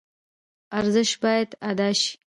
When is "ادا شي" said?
1.69-2.11